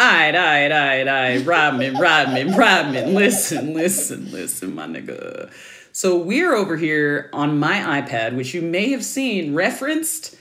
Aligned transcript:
Alright, 0.00 0.34
alright, 0.36 0.70
alright, 0.70 1.08
alright. 1.08 1.46
Rodman, 1.46 1.96
Rodman, 1.96 2.54
Rodman. 2.54 3.14
Listen, 3.14 3.74
listen, 3.74 4.30
listen, 4.30 4.74
my 4.74 4.86
nigga. 4.86 5.50
So 5.90 6.16
we're 6.16 6.54
over 6.54 6.76
here 6.76 7.28
on 7.32 7.58
my 7.58 8.00
iPad, 8.00 8.36
which 8.36 8.54
you 8.54 8.62
may 8.62 8.92
have 8.92 9.04
seen 9.04 9.54
referenced 9.54 10.36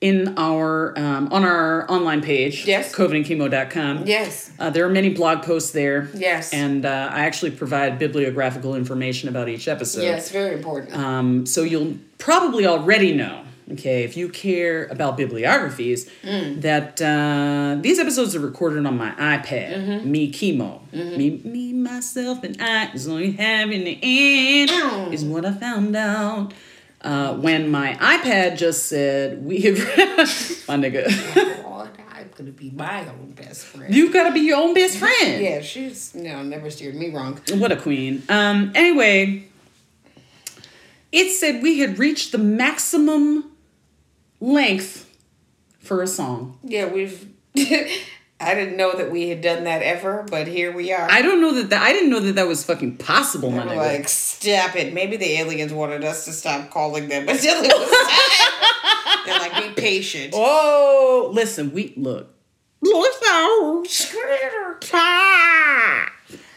in 0.00 0.34
our 0.38 0.98
um, 0.98 1.30
on 1.32 1.44
our 1.44 1.90
online 1.90 2.22
page. 2.22 2.66
Yes. 2.66 2.94
COVIDandchemo.com. 2.94 4.06
Yes. 4.06 4.50
Uh, 4.58 4.70
there 4.70 4.86
are 4.86 4.90
many 4.90 5.10
blog 5.10 5.42
posts 5.42 5.72
there. 5.72 6.08
Yes. 6.14 6.52
And 6.54 6.86
uh, 6.86 7.10
I 7.12 7.20
actually 7.26 7.50
provide 7.50 7.98
bibliographical 7.98 8.74
information 8.74 9.28
about 9.28 9.50
each 9.50 9.68
episode. 9.68 10.02
yes, 10.02 10.30
very 10.30 10.54
important. 10.54 10.96
Um, 10.96 11.44
so 11.44 11.62
you'll 11.62 11.96
probably 12.18 12.66
already 12.66 13.14
know, 13.14 13.43
okay, 13.72 14.04
if 14.04 14.16
you 14.16 14.28
care 14.28 14.84
about 14.86 15.16
bibliographies, 15.16 16.08
Mm. 16.22 16.60
that 16.62 17.00
uh, 17.02 17.76
these 17.80 17.98
episodes 17.98 18.34
are 18.36 18.40
recorded 18.40 18.84
on 18.86 18.96
my 18.96 19.10
iPad. 19.12 19.74
Mm-hmm. 19.76 20.10
Me 20.10 20.30
chemo. 20.32 20.80
Me, 20.92 21.40
me, 21.44 21.72
myself, 21.72 22.42
and 22.44 22.56
I 22.60 22.90
is 22.94 23.06
have 23.06 23.70
in 23.70 23.84
the 23.84 23.98
end 24.02 24.70
Ow. 24.72 25.08
is 25.10 25.24
what 25.24 25.44
I 25.44 25.52
found 25.52 25.94
out. 25.96 26.52
Uh, 27.00 27.34
when 27.36 27.68
my 27.70 27.92
iPad 28.00 28.56
just 28.56 28.86
said 28.86 29.44
we 29.44 29.60
have 29.60 29.76
my 30.68 30.76
nigga, 30.76 31.04
oh, 31.66 31.86
I'm 32.10 32.30
gonna 32.34 32.50
be 32.50 32.70
my 32.70 33.06
own 33.06 33.32
best 33.32 33.66
friend. 33.66 33.94
you 33.94 34.10
gotta 34.10 34.32
be 34.32 34.40
your 34.40 34.56
own 34.58 34.72
best 34.72 34.96
friend. 34.96 35.42
yeah, 35.42 35.60
she's 35.60 36.14
no 36.14 36.42
never 36.42 36.70
steered 36.70 36.94
me 36.94 37.10
wrong. 37.10 37.38
What 37.56 37.72
a 37.72 37.76
queen. 37.76 38.22
Um, 38.30 38.72
anyway, 38.74 39.48
it 41.12 41.30
said 41.32 41.62
we 41.62 41.78
had 41.80 41.98
reached 41.98 42.32
the 42.32 42.38
maximum 42.38 43.50
length 44.44 45.10
for 45.80 46.02
a 46.02 46.06
song. 46.06 46.58
Yeah, 46.62 46.86
we've. 46.86 47.28
I 48.40 48.54
didn't 48.54 48.76
know 48.76 48.92
that 48.94 49.10
we 49.10 49.28
had 49.28 49.40
done 49.40 49.64
that 49.64 49.82
ever, 49.82 50.26
but 50.28 50.48
here 50.48 50.70
we 50.72 50.92
are. 50.92 51.08
I 51.10 51.22
don't 51.22 51.40
know 51.40 51.54
that, 51.54 51.70
that 51.70 51.80
I 51.82 51.92
didn't 51.92 52.10
know 52.10 52.20
that 52.20 52.34
that 52.34 52.46
was 52.46 52.64
fucking 52.64 52.98
possible, 52.98 53.50
my 53.50 53.64
We're 53.64 53.76
like, 53.76 54.08
stop 54.08 54.76
it. 54.76 54.92
Maybe 54.92 55.16
the 55.16 55.38
aliens 55.38 55.72
wanted 55.72 56.04
us 56.04 56.24
to 56.26 56.32
stop 56.32 56.70
calling 56.70 57.08
them 57.08 57.26
it 57.28 57.36
was. 57.36 57.42
They're 59.24 59.38
like, 59.38 59.76
be 59.76 59.80
patient. 59.80 60.34
oh, 60.36 61.30
listen, 61.32 61.72
we 61.72 61.94
look. 61.96 62.34
Lord. 62.82 63.12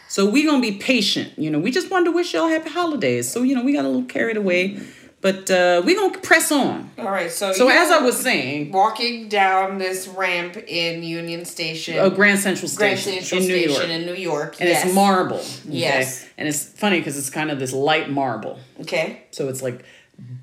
So 0.08 0.28
we 0.28 0.44
gonna 0.44 0.60
be 0.60 0.72
patient. 0.72 1.38
You 1.38 1.50
know, 1.50 1.58
we 1.58 1.70
just 1.70 1.90
wanted 1.90 2.06
to 2.06 2.12
wish 2.12 2.34
y'all 2.34 2.48
happy 2.48 2.70
holidays. 2.70 3.30
So 3.30 3.42
you 3.42 3.54
know, 3.54 3.62
we 3.62 3.72
got 3.72 3.84
a 3.84 3.88
little 3.88 4.04
carried 4.04 4.36
away, 4.36 4.80
but 5.20 5.50
uh, 5.50 5.82
we 5.84 5.94
gonna 5.94 6.18
press 6.18 6.52
on. 6.52 6.90
All 6.98 7.06
right, 7.06 7.30
so 7.30 7.52
So 7.52 7.68
as 7.68 7.90
I 7.90 8.00
was 8.00 8.18
saying, 8.20 8.70
walking 8.72 9.28
down 9.28 9.78
this 9.78 10.06
ramp 10.06 10.56
in 10.56 11.02
Union 11.02 11.44
Station, 11.44 11.98
uh, 11.98 12.08
Grand 12.08 12.38
Central 12.38 12.70
Grand 12.76 12.98
Station 12.98 13.22
Central 13.22 13.40
in 13.42 13.48
New 13.48 13.58
Station 13.58 13.90
York. 13.90 14.00
in 14.00 14.06
New 14.06 14.14
York, 14.14 14.56
and 14.60 14.68
yes. 14.68 14.84
it's 14.84 14.94
marble. 14.94 15.38
okay? 15.38 15.68
Yes. 15.68 16.26
And 16.36 16.48
it's 16.48 16.64
funny 16.64 16.98
because 16.98 17.18
it's 17.18 17.30
kind 17.30 17.50
of 17.50 17.58
this 17.58 17.72
light 17.72 18.10
marble. 18.10 18.58
Okay. 18.80 19.22
So 19.32 19.48
it's 19.48 19.62
like 19.62 19.84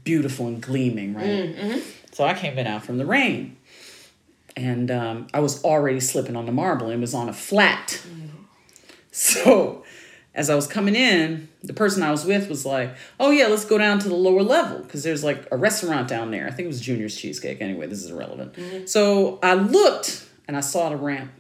beautiful 0.04 0.48
and 0.48 0.62
gleaming, 0.62 1.14
right? 1.14 1.26
Mm-hmm. 1.26 1.80
So 2.12 2.24
I 2.24 2.34
came 2.34 2.58
in 2.58 2.68
out 2.68 2.84
from 2.84 2.98
the 2.98 3.06
rain. 3.06 3.58
And 4.58 4.90
um, 4.90 5.28
I 5.34 5.42
was 5.42 5.62
already 5.66 6.00
slipping 6.00 6.38
on 6.38 6.46
the 6.46 6.54
marble 6.54 6.88
and 6.88 6.96
it 6.96 7.02
was 7.02 7.14
on 7.14 7.28
a 7.28 7.34
flat. 7.34 8.02
So 9.12 9.84
as 10.36 10.50
I 10.50 10.56
was 10.56 10.68
coming 10.68 10.96
in, 10.96 11.48
the 11.64 11.74
person 11.74 12.04
I 12.04 12.12
was 12.12 12.26
with 12.26 12.50
was 12.50 12.66
like, 12.66 12.94
oh, 13.20 13.32
yeah, 13.32 13.48
let's 13.48 13.64
go 13.64 13.78
down 13.78 14.00
to 14.00 14.10
the 14.10 14.16
lower 14.16 14.44
level 14.44 14.80
because 14.80 15.02
there's 15.02 15.24
like 15.24 15.48
a 15.50 15.58
restaurant 15.58 16.10
down 16.10 16.30
there. 16.30 16.46
I 16.46 16.52
think 16.52 16.66
it 16.66 16.68
was 16.68 16.82
Junior's 16.82 17.16
Cheesecake. 17.16 17.62
Anyway, 17.62 17.88
this 17.88 18.04
is 18.04 18.12
irrelevant. 18.12 18.54
Mm-hmm. 18.54 18.86
So 18.86 19.40
I 19.42 19.54
looked 19.54 20.28
and 20.48 20.58
I 20.58 20.60
saw 20.60 20.90
the 20.90 20.98
ramp. 20.98 21.32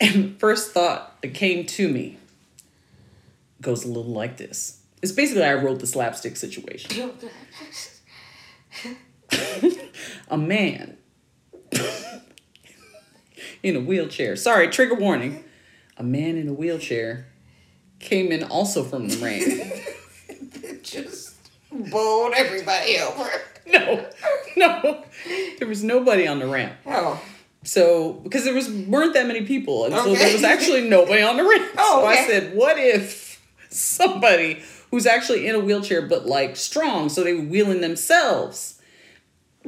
And 0.00 0.38
first 0.38 0.72
thought 0.72 1.22
that 1.22 1.32
came 1.32 1.64
to 1.64 1.88
me 1.88 2.18
goes 3.62 3.84
a 3.84 3.88
little 3.88 4.12
like 4.12 4.36
this. 4.36 4.80
It's 5.00 5.12
basically 5.12 5.44
I 5.44 5.54
wrote 5.54 5.78
the 5.78 5.86
slapstick 5.86 6.36
situation. 6.36 7.12
A 10.28 10.36
man 10.36 10.96
in 13.62 13.76
a 13.76 13.80
wheelchair. 13.80 14.36
Sorry, 14.36 14.68
trigger 14.68 14.94
warning. 14.94 15.44
A 15.96 16.02
man 16.02 16.36
in 16.36 16.48
a 16.48 16.52
wheelchair 16.52 17.26
came 18.06 18.32
in 18.32 18.44
also 18.44 18.82
from 18.82 19.08
the 19.08 19.16
rain. 19.16 20.80
Just 20.82 21.34
bowled 21.70 22.32
everybody 22.34 22.98
over. 22.98 23.28
no, 23.66 24.06
no, 24.56 25.04
there 25.58 25.68
was 25.68 25.82
nobody 25.82 26.26
on 26.26 26.38
the 26.38 26.46
ramp. 26.46 26.74
Oh. 26.86 27.20
So 27.64 28.12
because 28.12 28.44
there 28.44 28.54
was 28.54 28.70
weren't 28.70 29.12
that 29.14 29.26
many 29.26 29.44
people, 29.44 29.84
and 29.84 29.94
so 29.94 30.14
there 30.14 30.32
was 30.32 30.44
actually 30.44 30.88
nobody 30.88 31.22
on 31.22 31.36
the 31.36 31.42
ramp. 31.42 31.72
Oh, 31.78 32.02
So 32.02 32.06
I 32.06 32.26
said, 32.26 32.56
what 32.56 32.78
if 32.78 33.44
somebody 33.68 34.62
who's 34.90 35.04
actually 35.04 35.46
in 35.46 35.56
a 35.56 35.58
wheelchair 35.58 36.02
but 36.02 36.26
like 36.26 36.56
strong, 36.56 37.08
so 37.08 37.24
they 37.24 37.34
were 37.34 37.42
wheeling 37.42 37.80
themselves, 37.80 38.80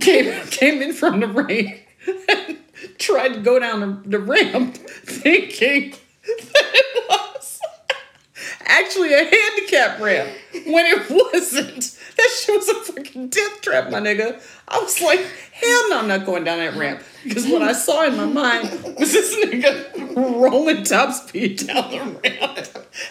came 0.01 0.47
came 0.47 0.81
in 0.81 0.93
from 0.93 1.19
the 1.21 1.27
rain 1.27 1.81
and 2.29 2.59
tried 2.99 3.35
to 3.35 3.41
go 3.41 3.59
down 3.59 3.81
the, 3.81 4.11
the 4.11 4.19
ramp, 4.21 4.77
thinking 4.77 5.93
it 5.93 6.08
actually 8.79 9.13
a 9.15 9.25
handicap 9.25 10.01
ramp 10.01 10.31
when 10.67 10.87
it 10.87 11.11
wasn't. 11.33 11.97
That 12.17 12.29
shit 12.31 12.57
was 12.57 12.69
a 12.69 12.93
fucking 12.93 13.29
death 13.29 13.61
trap, 13.61 13.91
my 13.91 14.01
nigga. 14.01 14.41
I 14.67 14.81
was 14.81 15.01
like, 15.01 15.21
hell 15.53 15.91
no, 15.91 16.01
I'm 16.01 16.09
not 16.09 16.27
going 16.27 16.45
down 16.45 16.59
that 16.59 16.75
ramp. 16.75 17.01
Because 17.25 17.47
what 17.47 17.63
I 17.63 17.73
saw 17.73 18.05
in 18.07 18.17
my 18.17 18.25
mind 18.27 18.71
was 18.99 19.13
this 19.13 19.35
nigga 19.45 20.17
rolling 20.17 20.83
top 20.85 21.13
speed 21.15 21.67
down 21.67 21.91
the 21.91 21.99
ramp. 22.01 22.69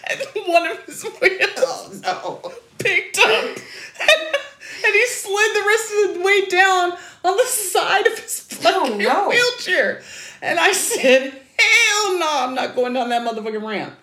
And 0.09 0.21
one 0.47 0.67
of 0.67 0.83
his 0.85 1.03
wheels 1.03 1.51
Oh 1.57 1.91
no. 2.03 2.51
picked 2.79 3.19
up. 3.19 3.57
And 4.85 4.93
he 4.93 5.07
slid 5.07 5.55
the 5.55 5.65
rest 5.67 5.91
of 5.91 6.13
the 6.15 6.21
way 6.21 6.45
down 6.45 6.91
on 7.23 7.37
the 7.37 7.45
side 7.45 8.07
of 8.07 8.17
his 8.19 8.47
oh, 8.65 8.85
fucking 8.85 8.97
no. 8.99 9.29
wheelchair. 9.29 10.01
And 10.41 10.59
I 10.59 10.71
said, 10.71 11.31
hell 11.31 12.19
no, 12.19 12.27
I'm 12.29 12.55
not 12.55 12.75
going 12.75 12.93
down 12.93 13.09
that 13.09 13.27
motherfucking 13.27 13.65
ramp. 13.67 13.93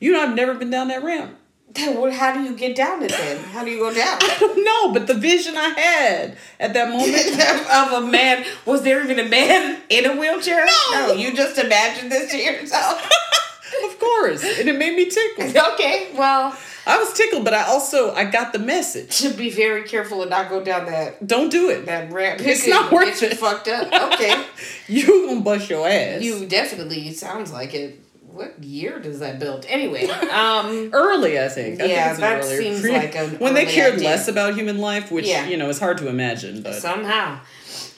You 0.00 0.12
know, 0.12 0.20
I've 0.22 0.34
never 0.34 0.54
been 0.54 0.70
down 0.70 0.88
that 0.88 1.02
ramp. 1.02 1.36
Then 1.72 1.98
what- 2.00 2.12
How 2.12 2.32
do 2.32 2.42
you 2.42 2.54
get 2.56 2.74
down 2.76 3.02
it 3.02 3.10
then? 3.10 3.42
How 3.44 3.64
do 3.64 3.70
you 3.70 3.78
go 3.78 3.92
down? 3.92 4.18
I 4.22 4.36
don't 4.40 4.64
know, 4.64 4.92
but 4.92 5.06
the 5.06 5.14
vision 5.14 5.54
I 5.56 5.68
had 5.70 6.36
at 6.60 6.72
that 6.74 6.88
moment. 6.90 7.94
of 7.94 8.02
a 8.04 8.06
man. 8.10 8.44
Was 8.64 8.82
there 8.82 9.02
even 9.02 9.18
a 9.18 9.28
man 9.28 9.80
in 9.90 10.06
a 10.06 10.16
wheelchair? 10.16 10.64
No. 10.92 11.12
you 11.14 11.34
just 11.34 11.58
imagined 11.58 12.10
this 12.12 12.30
to 12.32 12.38
yourself. 12.38 13.02
of 13.84 13.98
course. 13.98 14.42
And 14.42 14.68
it 14.68 14.78
made 14.78 14.96
me 14.96 15.10
tickle. 15.10 15.44
okay, 15.74 16.08
well, 16.14 16.56
I 16.86 16.98
was 16.98 17.12
tickled, 17.12 17.44
but 17.44 17.52
I 17.52 17.64
also 17.64 18.14
I 18.14 18.24
got 18.24 18.52
the 18.52 18.58
message. 18.60 19.12
should 19.12 19.36
be 19.36 19.50
very 19.50 19.82
careful 19.82 20.22
and 20.22 20.30
not 20.30 20.48
go 20.48 20.62
down 20.62 20.86
that 20.86 21.26
Don't 21.26 21.50
do 21.50 21.68
it. 21.70 21.84
that 21.86 22.12
ramp. 22.12 22.40
It's 22.42 22.62
could 22.64 22.70
not 22.70 22.92
worth 22.92 23.22
it. 23.22 23.36
Fucked 23.36 23.68
up. 23.68 24.12
Okay, 24.14 24.44
You 24.86 25.26
gonna 25.26 25.40
bust 25.40 25.68
your 25.68 25.86
ass. 25.86 26.22
you 26.22 26.46
definitely 26.46 27.12
sounds 27.12 27.52
like 27.52 27.74
it. 27.74 28.00
What 28.36 28.62
year 28.62 28.98
does 29.00 29.20
that 29.20 29.38
build? 29.38 29.64
Anyway, 29.68 30.06
um, 30.06 30.90
early, 30.92 31.40
I 31.40 31.48
think. 31.48 31.80
I 31.80 31.86
Yeah, 31.86 32.10
it's 32.10 32.20
that 32.20 32.42
earlier. 32.44 32.58
seems 32.60 32.84
like 32.84 33.14
an 33.16 33.30
when 33.38 33.54
they 33.54 33.64
cared 33.64 33.94
idea. 33.94 34.08
less 34.10 34.28
about 34.28 34.54
human 34.54 34.78
life, 34.78 35.10
which 35.10 35.26
Yeah. 35.26 35.46
you 35.46 35.56
know 35.56 35.68
is 35.70 35.78
hard 35.78 35.98
to 35.98 36.08
imagine. 36.08 36.62
But 36.62 36.74
somehow, 36.74 37.40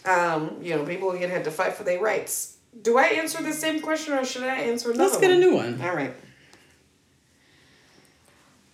um, 0.05 0.59
you 0.63 0.77
know, 0.77 0.85
people 0.85 1.11
again 1.11 1.31
had 1.31 1.45
to 1.45 1.51
fight 1.51 1.75
for 1.75 1.83
their 1.85 1.99
rights. 2.01 2.57
Do 2.83 2.97
I 2.99 3.07
answer 3.07 3.43
the 3.43 3.53
same 3.53 3.81
question 3.81 4.15
or 4.15 4.25
should 4.25 4.45
I 4.45 4.55
answer 4.57 4.91
another 4.93 5.09
let's 5.11 5.21
get 5.21 5.31
a 5.33 5.37
new 5.39 5.55
one. 5.57 5.81
All 5.83 5.95
right. 5.97 6.15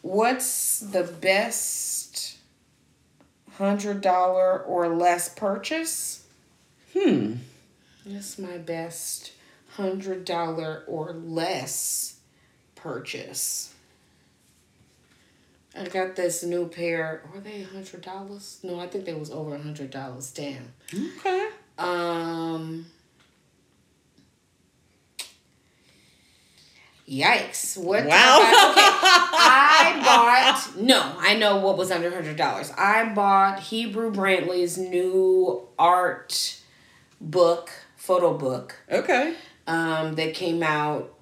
What's 0.03 0.81
the 0.81 1.05
best 1.05 2.37
hundred 3.53 4.01
dollar 4.01 4.61
or 4.61 4.89
less 4.95 5.29
purchase? 5.31 6.27
Hmm. 6.93 7.37
That's 8.05 8.39
my 8.39 8.59
best 8.59 9.33
hundred 9.77 10.25
dollar 10.25 10.85
or 10.87 11.13
less 11.13 12.17
purchase. 12.75 13.73
I 15.77 15.85
got 15.89 16.15
this 16.15 16.45
new 16.45 16.69
pair. 16.69 17.23
Were 17.35 17.41
they 17.41 17.63
a 17.63 17.67
hundred 17.67 18.03
dollars? 18.03 18.61
No, 18.63 18.79
I 18.79 18.87
think 18.87 19.05
they 19.05 19.15
was 19.15 19.31
over 19.31 19.55
a 19.55 19.59
hundred 19.61 19.91
dollars. 19.91 20.31
Damn. 20.31 20.73
Okay. 21.19 21.49
Um. 21.79 22.87
Yikes! 27.09 27.77
What? 27.77 28.07
Wow. 28.07 28.13
I, 28.15 28.71
okay, 28.71 30.01
I 30.01 30.03
bought. 30.05 30.81
No, 30.81 31.17
I 31.19 31.35
know 31.35 31.59
what 31.59 31.77
was 31.77 31.91
under 31.91 32.11
hundred 32.11 32.37
dollars. 32.37 32.73
I 32.79 33.13
bought 33.13 33.59
Hebru 33.59 34.15
Brantley's 34.15 34.79
new 34.79 35.69
art 35.79 36.61
book, 37.21 37.71
photo 37.97 38.37
book, 38.39 38.77
Okay. 38.91 39.35
Um, 39.67 40.15
that 40.17 40.35
came 40.35 40.63
out 40.63 41.15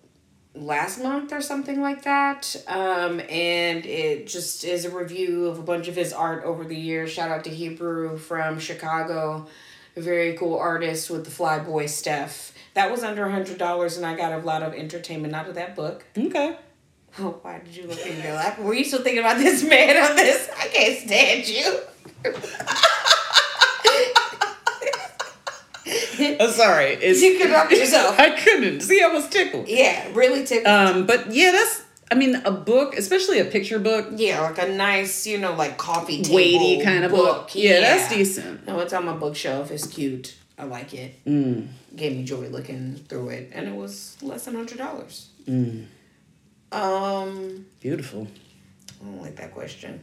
last 0.55 1.03
month 1.03 1.33
or 1.33 1.41
something 1.41 1.81
like 1.81 2.03
that. 2.03 2.57
Um, 2.67 3.21
and 3.21 3.87
it 3.87 4.27
just 4.27 4.65
is 4.65 4.85
a 4.85 4.91
review 4.91 5.47
of 5.47 5.59
a 5.59 5.63
bunch 5.63 5.89
of 5.89 5.97
his 5.97 6.13
art 6.13 6.45
over 6.45 6.65
the 6.65 6.77
years. 6.77 7.11
Shout 7.11 7.31
out 7.31 7.45
to 7.45 7.51
Hebru 7.51 8.19
from 8.19 8.59
Chicago, 8.59 9.47
a 9.97 10.01
very 10.01 10.37
cool 10.37 10.59
artist 10.59 11.11
with 11.11 11.25
the 11.25 11.31
Flyboy 11.31 11.89
stuff. 11.89 12.53
That 12.75 12.91
was 12.91 13.03
under 13.03 13.27
a 13.27 13.31
hundred 13.31 13.59
dollars, 13.59 13.97
and 13.97 14.07
I 14.07 14.17
got 14.17 14.33
a 14.33 14.39
lot 14.39 14.63
of 14.63 14.73
entertainment 14.75 15.35
out 15.35 15.49
of 15.49 15.55
that 15.57 15.77
book. 15.77 16.05
Okay. 16.17 16.57
Oh, 17.19 17.39
why 17.43 17.61
did 17.63 17.77
you 17.77 17.87
look 17.87 18.05
in 18.07 18.23
your 18.23 18.33
lap? 18.33 18.59
Were 18.59 18.73
you 18.73 18.85
still 18.85 19.03
thinking 19.03 19.19
about 19.21 19.37
this 19.37 19.63
man 19.63 19.97
on 19.97 20.17
this? 20.17 20.49
I 20.59 20.69
can't 20.69 20.99
stand 20.99 21.49
you. 21.49 21.81
I'm 26.41 26.51
sorry. 26.65 26.93
It's, 26.95 27.23
You 27.23 27.39
could 27.39 27.51
help 27.51 27.71
yourself. 27.81 28.19
I 28.19 28.31
couldn't. 28.39 28.81
See, 28.83 29.03
I 29.03 29.09
was 29.09 29.29
tickled. 29.29 29.69
Yeah, 29.69 30.09
really 30.13 30.45
tickled. 30.45 30.67
Um, 30.67 31.07
but 31.07 31.33
yeah, 31.33 31.53
that's. 31.53 31.83
I 32.11 32.15
mean, 32.15 32.37
a 32.45 32.51
book, 32.51 32.95
especially 32.97 33.39
a 33.39 33.47
picture 33.47 33.79
book, 33.79 34.09
yeah, 34.17 34.43
like 34.43 34.59
a 34.59 34.69
nice, 34.69 35.27
you 35.27 35.39
know, 35.39 35.55
like 35.55 35.79
coffee 35.79 36.21
table 36.23 36.37
weighty 36.37 36.85
kind 36.85 37.05
of 37.05 37.11
book. 37.11 37.55
Yeah, 37.55 37.81
that's 37.81 38.15
decent. 38.15 38.67
No, 38.67 38.81
it's 38.81 38.93
on 38.93 39.07
my 39.07 39.15
bookshelf. 39.15 39.71
It's 39.71 39.87
cute. 39.87 40.35
I 40.59 40.65
like 40.65 40.93
it. 40.93 41.25
Mm. 41.25 41.69
Gave 41.97 42.13
me 42.15 42.23
joy 42.25 42.49
looking 42.49 42.97
through 43.09 43.31
it, 43.31 43.51
and 43.55 43.67
it 43.67 43.75
was 43.75 44.19
less 44.21 44.45
than 44.45 44.55
hundred 44.57 44.77
dollars. 44.77 45.31
Mm. 45.47 45.87
Um, 46.71 47.67
Beautiful. 47.81 48.27
I 49.01 49.05
don't 49.05 49.23
like 49.23 49.37
that 49.37 49.53
question. 49.55 50.01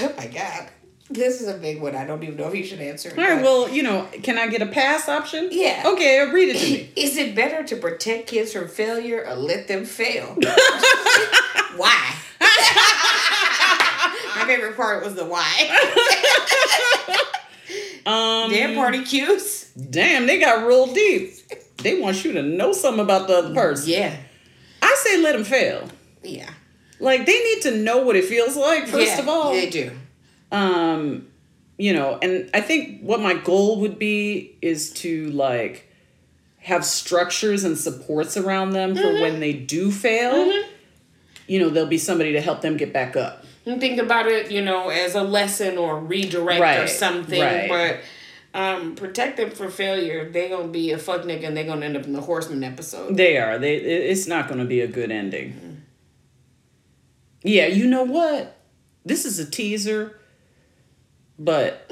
Oh 0.00 0.12
my 0.16 0.26
god, 0.26 0.68
this 1.10 1.40
is 1.40 1.48
a 1.48 1.54
big 1.58 1.80
one. 1.82 1.94
I 1.96 2.04
don't 2.06 2.22
even 2.22 2.36
know 2.36 2.48
if 2.48 2.54
you 2.54 2.64
should 2.64 2.80
answer. 2.80 3.10
All 3.10 3.16
right. 3.22 3.34
but- 3.36 3.42
Well, 3.44 3.68
you 3.68 3.82
know, 3.82 4.06
can 4.22 4.38
I 4.38 4.46
get 4.48 4.62
a 4.62 4.66
pass 4.66 5.08
option? 5.08 5.48
Yeah. 5.50 5.82
Okay, 5.86 6.20
read 6.32 6.48
it 6.54 6.58
to 6.58 6.70
me. 6.72 6.90
Is 6.96 7.16
it 7.16 7.34
better 7.34 7.62
to 7.64 7.76
protect 7.76 8.28
kids 8.28 8.52
from 8.52 8.68
failure 8.68 9.24
or 9.26 9.34
let 9.34 9.66
them 9.68 9.84
fail? 9.84 10.26
why? 11.76 12.14
My 14.36 14.44
favorite 14.46 14.76
part 14.76 15.04
was 15.04 15.14
the 15.14 15.24
why. 15.24 15.68
Um, 18.06 18.50
Damn 18.50 18.74
party 18.76 19.04
cues. 19.04 19.70
damn, 19.90 20.26
they 20.26 20.40
got 20.40 20.66
real 20.66 20.86
deep. 20.86 21.32
They 21.76 22.00
want 22.00 22.24
you 22.24 22.32
to 22.32 22.42
know 22.42 22.72
something 22.72 23.04
about 23.04 23.28
the 23.28 23.36
other 23.36 23.54
person. 23.54 23.90
Yeah. 23.90 24.16
I 24.82 24.96
say 25.04 25.18
let 25.22 25.32
them 25.32 25.44
fail. 25.44 25.86
Yeah. 26.22 26.48
Like 26.98 27.26
they 27.26 27.38
need 27.38 27.60
to 27.64 27.76
know 27.76 27.98
what 27.98 28.16
it 28.16 28.24
feels 28.24 28.56
like 28.56 28.86
first 28.88 29.06
Yeah, 29.06 29.18
of 29.20 29.28
all. 29.28 29.52
They 29.52 29.68
do. 29.68 29.90
Um 30.52 31.26
you 31.78 31.92
know 31.92 32.18
and 32.22 32.50
i 32.54 32.60
think 32.60 33.00
what 33.02 33.20
my 33.20 33.34
goal 33.34 33.80
would 33.80 33.98
be 33.98 34.56
is 34.60 34.90
to 34.92 35.30
like 35.30 35.88
have 36.58 36.84
structures 36.84 37.64
and 37.64 37.78
supports 37.78 38.36
around 38.36 38.70
them 38.70 38.94
for 38.94 39.00
Mm-hmm. 39.02 39.22
when 39.22 39.40
they 39.40 39.52
do 39.52 39.90
fail 39.90 40.52
you 41.46 41.58
know 41.58 41.68
there'll 41.70 41.88
be 41.88 41.98
somebody 41.98 42.32
to 42.32 42.40
help 42.40 42.60
them 42.60 42.76
get 42.76 42.92
back 42.92 43.16
up 43.16 43.44
And 43.66 43.80
think 43.80 43.98
about 44.00 44.26
it, 44.26 44.50
you 44.50 44.62
know, 44.62 44.88
as 44.88 45.14
a 45.14 45.22
lesson 45.22 45.76
or 45.78 45.98
redirect 46.00 46.60
or 46.82 46.86
something. 46.88 47.40
right. 47.40 47.68
But 47.68 48.00
um, 48.52 48.94
protect 48.96 49.36
them 49.36 49.50
from 49.50 49.70
failure. 49.70 50.28
They're 50.30 50.48
gonna 50.48 50.68
be 50.68 50.90
a 50.92 50.98
fuck 50.98 51.22
nigga 51.22 51.46
and 51.46 51.56
they 51.56 51.64
gonna 51.64 51.84
end 51.86 51.96
up 51.96 52.04
in 52.04 52.12
the 52.14 52.20
horseman 52.22 52.64
episode. 52.64 53.16
they 53.16 53.36
are 53.36 53.58
they 53.58 53.76
it's 53.76 54.26
not 54.26 54.48
going 54.48 54.58
to 54.60 54.66
be 54.66 54.80
a 54.80 54.88
good 54.88 55.10
ending 55.10 55.82
yeah 57.42 57.66
you 57.66 57.86
know 57.86 58.02
what 58.04 58.56
this 59.04 59.24
is 59.24 59.38
a 59.38 59.48
teaser 59.50 60.18
but 61.40 61.90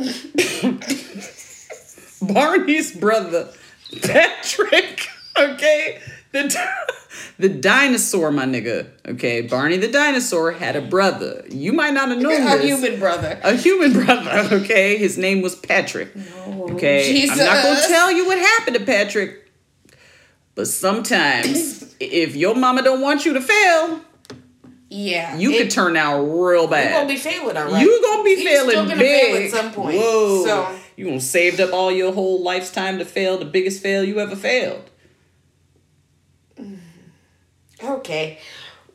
barney's 2.22 2.94
brother 2.94 3.48
patrick 4.02 5.08
okay? 5.38 6.00
The 6.32 6.68
the 7.38 7.48
dinosaur 7.48 8.30
my 8.30 8.44
nigga 8.44 8.88
okay? 9.06 9.42
Barney 9.42 9.78
the 9.78 9.90
dinosaur 9.90 10.52
had 10.52 10.76
a 10.76 10.82
brother. 10.82 11.44
You 11.48 11.72
might 11.72 11.94
not 11.94 12.08
have 12.08 12.18
known 12.18 12.42
a 12.42 12.56
this. 12.58 12.64
human 12.64 12.98
brother. 12.98 13.40
a 13.42 13.54
human 13.54 13.92
brother 13.92 14.56
okay? 14.56 14.96
His 14.98 15.16
name 15.16 15.40
was 15.40 15.54
patrick 15.54 16.14
No, 16.14 16.68
okay? 16.72 17.28
I'm 17.30 17.38
not 17.38 17.62
gonna 17.64 17.86
tell 17.86 18.12
you 18.12 18.26
what 18.26 18.38
happened 18.38 18.76
to 18.76 18.84
patrick 18.84 19.50
but 20.54 20.66
sometimes 20.66 21.94
if 22.00 22.36
your 22.36 22.54
mama 22.54 22.82
don't 22.82 23.00
want 23.00 23.24
you 23.24 23.32
to 23.32 23.40
fail 23.40 24.00
Yeah. 24.90 25.36
you 25.36 25.52
it- 25.52 25.58
could 25.58 25.70
turn 25.70 25.96
out 25.96 26.22
real 26.24 26.66
bad. 26.66 26.90
You 26.90 26.96
gonna 26.96 27.08
be 27.08 27.16
failing, 27.16 27.56
all 27.56 27.70
right? 27.70 27.82
you 27.82 28.00
gonna 28.02 28.24
be 28.24 28.36
He's 28.36 28.48
failing 28.48 28.70
still 28.70 28.84
gonna 28.86 28.96
big 28.98 29.32
fail 29.32 29.44
at 29.44 29.50
some 29.50 29.72
point. 29.72 29.98
Whoa. 29.98 30.44
So- 30.44 30.78
you 30.96 31.04
gonna 31.04 31.20
saved 31.20 31.60
up 31.60 31.72
all 31.72 31.92
your 31.92 32.12
whole 32.12 32.42
life's 32.42 32.70
time 32.70 32.98
to 32.98 33.04
fail 33.04 33.38
the 33.38 33.44
biggest 33.44 33.82
fail 33.82 34.02
you 34.02 34.18
ever 34.20 34.36
failed. 34.36 34.90
Okay. 37.82 38.38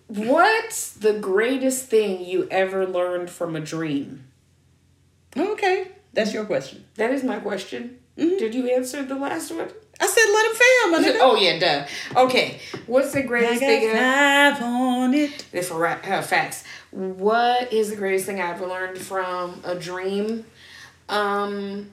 What's 0.07 0.91
the 0.91 1.13
greatest 1.13 1.87
thing 1.87 2.25
you 2.25 2.47
ever 2.51 2.85
learned 2.85 3.29
from 3.29 3.55
a 3.55 3.61
dream? 3.61 4.25
Okay, 5.35 5.87
that's 6.11 6.33
your 6.33 6.45
question. 6.45 6.83
That 6.95 7.11
is 7.11 7.23
my 7.23 7.39
question. 7.39 7.99
Mm-hmm. 8.17 8.37
Did 8.37 8.53
you 8.53 8.69
answer 8.69 9.03
the 9.03 9.15
last 9.15 9.51
one? 9.51 9.69
I 9.99 10.07
said 10.07 10.25
let 10.33 10.45
him 10.45 11.13
fail. 11.13 11.21
Oh 11.21 11.35
yeah, 11.35 11.59
duh. 11.59 12.19
Okay. 12.19 12.59
What's 12.87 13.13
the 13.13 13.19
I 13.19 13.23
greatest 13.23 13.61
got 13.61 13.67
thing? 13.67 13.91
five 13.91 14.61
on 14.61 15.13
it. 15.13 15.45
If 15.53 15.67
for 15.67 15.85
uh, 15.85 16.21
facts, 16.21 16.63
what 16.91 17.71
is 17.71 17.89
the 17.89 17.95
greatest 17.95 18.25
thing 18.25 18.41
I 18.41 18.51
ever 18.51 18.67
learned 18.67 18.97
from 18.97 19.61
a 19.63 19.75
dream? 19.75 20.45
Um, 21.09 21.91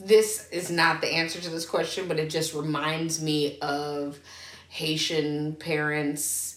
this 0.00 0.48
is 0.50 0.70
not 0.70 1.00
the 1.00 1.08
answer 1.08 1.40
to 1.40 1.48
this 1.50 1.66
question, 1.66 2.08
but 2.08 2.18
it 2.18 2.28
just 2.28 2.54
reminds 2.54 3.22
me 3.22 3.58
of 3.60 4.18
Haitian 4.68 5.54
parents 5.56 6.51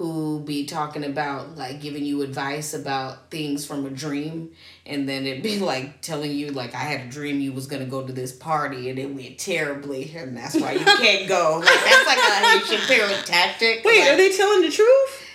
who 0.00 0.40
be 0.40 0.64
talking 0.64 1.04
about 1.04 1.58
like 1.58 1.78
giving 1.78 2.02
you 2.02 2.22
advice 2.22 2.72
about 2.72 3.30
things 3.30 3.66
from 3.66 3.84
a 3.84 3.90
dream 3.90 4.50
and 4.86 5.06
then 5.06 5.26
it'd 5.26 5.42
be 5.42 5.58
like 5.58 6.00
telling 6.00 6.32
you 6.32 6.48
like 6.52 6.74
I 6.74 6.78
had 6.78 7.02
a 7.02 7.10
dream 7.10 7.38
you 7.38 7.52
was 7.52 7.66
gonna 7.66 7.84
go 7.84 8.06
to 8.06 8.10
this 8.10 8.32
party 8.32 8.88
and 8.88 8.98
it 8.98 9.14
went 9.14 9.36
terribly 9.38 10.10
and 10.16 10.34
that's 10.34 10.58
why 10.58 10.72
you 10.72 10.86
can't 10.86 11.28
go. 11.28 11.58
Like 11.62 11.84
that's 11.84 12.06
like 12.06 12.16
a 12.16 12.70
Haitian 12.70 12.86
parent 12.86 13.26
tactic. 13.26 13.84
Wait, 13.84 14.00
like, 14.00 14.08
are 14.08 14.16
they 14.16 14.34
telling 14.34 14.62
the 14.62 14.70
truth? 14.70 15.26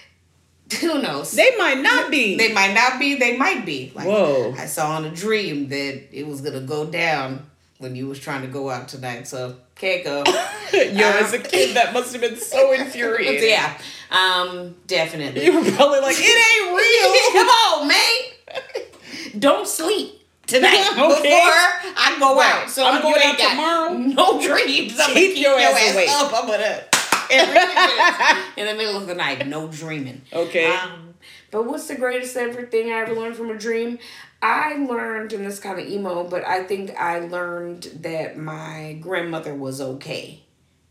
who 0.81 1.00
knows? 1.00 1.33
They 1.33 1.56
might 1.57 1.81
not 1.81 2.09
be. 2.09 2.35
They 2.35 2.51
might 2.51 2.73
not 2.73 2.97
be. 2.97 3.13
They 3.13 3.38
might 3.38 3.67
be. 3.67 3.91
Like, 3.94 4.07
Whoa. 4.07 4.56
I 4.57 4.65
saw 4.65 4.97
in 4.97 5.06
a 5.06 5.12
dream 5.12 5.69
that 5.69 6.09
it 6.12 6.25
was 6.25 6.41
gonna 6.41 6.62
go 6.62 6.88
down 6.88 7.45
when 7.77 7.95
you 7.95 8.07
was 8.07 8.19
trying 8.19 8.42
to 8.42 8.48
go 8.48 8.69
out 8.69 8.88
tonight. 8.88 9.27
So 9.27 9.56
go. 9.80 10.24
Yo, 10.74 11.10
as 11.10 11.33
a 11.33 11.39
kid, 11.39 11.75
that 11.75 11.94
must 11.94 12.12
have 12.13 12.22
been 12.22 12.38
so 12.38 12.72
infuriating. 12.80 13.50
yeah. 13.50 13.77
Um. 14.12 14.75
Definitely. 14.88 15.45
You 15.45 15.54
were 15.60 15.72
probably 15.72 16.00
like, 16.00 16.16
it 16.18 16.24
ain't 16.27 16.75
real. 16.75 17.31
Come 17.33 17.48
on, 17.48 17.88
man. 17.88 19.39
Don't 19.39 19.68
sleep 19.68 20.22
tonight 20.48 20.88
Okay. 20.92 20.95
before 20.95 21.94
I 21.98 22.16
go 22.19 22.36
Right. 22.38 22.63
out. 22.63 22.69
So 22.69 22.86
I'm 22.86 23.01
going 23.01 23.22
out 23.24 23.38
tomorrow. 23.38 23.94
No 23.98 24.42
dreams. 24.42 24.94
I'm 24.94 25.07
gonna 25.10 25.13
Keep 25.13 25.38
your 25.38 25.60
ass 25.60 25.94
awake. 25.94 26.10
up. 26.10 26.32
I'm 26.34 26.48
gonna 26.48 26.84
every 27.32 28.62
in 28.62 28.67
the 28.67 28.75
middle 28.75 28.98
of 28.98 29.08
the 29.08 29.15
night. 29.15 29.46
No 29.48 29.67
dreaming. 29.67 30.22
Okay. 30.32 30.67
Um, 30.74 31.15
but 31.51 31.65
what's 31.65 31.88
the 31.88 31.96
greatest 31.96 32.36
ever 32.38 32.65
thing 32.65 32.91
I 32.91 33.00
ever 33.01 33.13
learned 33.13 33.36
from 33.36 33.50
a 33.50 33.58
dream? 33.58 33.98
I 34.42 34.75
learned, 34.75 35.34
and 35.34 35.46
this 35.46 35.60
kind 35.60 35.80
of 35.80 35.88
emo, 35.88 36.24
but 36.24 36.46
I 36.46 36.63
think 36.63 36.92
I 36.98 37.20
learned 37.20 37.84
that 38.01 38.38
my 38.38 38.98
grandmother 39.01 39.56
was 39.56 39.82
okay 39.82 40.44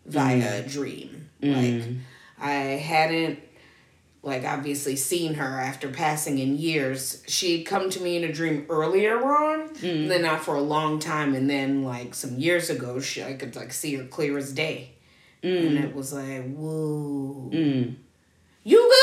via 0.07 0.43
mm. 0.43 0.65
a 0.65 0.69
dream. 0.69 1.31
Mm. 1.43 1.55
Like 1.55 1.97
I 2.41 2.53
hadn't 2.53 3.41
like 4.23 4.45
obviously 4.45 4.97
seen 4.97 5.35
her 5.35 5.61
after 5.61 5.89
passing 5.89 6.39
in 6.39 6.57
years. 6.57 7.23
She'd 7.29 7.65
come 7.65 7.91
to 7.91 8.01
me 8.01 8.17
in 8.17 8.25
a 8.25 8.33
dream 8.33 8.67
earlier 8.71 9.23
on, 9.23 9.69
mm. 9.75 10.09
then 10.09 10.23
not 10.23 10.43
for 10.43 10.55
a 10.57 10.63
long 10.63 10.99
time, 10.99 11.35
and 11.35 11.49
then 11.49 11.85
like 11.85 12.15
some 12.15 12.39
years 12.39 12.71
ago, 12.71 13.01
she 13.01 13.23
I 13.23 13.35
could 13.35 13.55
like 13.55 13.73
see 13.73 13.95
her 13.97 14.05
clear 14.05 14.37
as 14.39 14.53
day, 14.53 14.95
and 15.43 15.79
it 15.79 15.95
was 15.95 16.13
like 16.13 16.51
whoa, 16.55 17.51
Mm. 17.53 17.97
you 18.65 18.95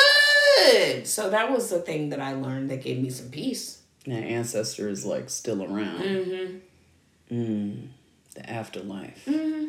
good. 0.57 1.07
So 1.07 1.29
that 1.29 1.51
was 1.51 1.69
the 1.69 1.79
thing 1.79 2.09
that 2.09 2.19
I 2.19 2.33
learned 2.33 2.69
that 2.71 2.81
gave 2.83 3.01
me 3.01 3.09
some 3.09 3.29
peace. 3.29 3.80
That 4.05 4.23
ancestor 4.23 4.89
is 4.89 5.05
like 5.05 5.29
still 5.29 5.61
around. 5.63 6.01
Mm-hmm. 6.01 7.35
Mm. 7.35 7.87
The 8.35 8.49
afterlife. 8.49 9.25
Mm-hmm. 9.25 9.65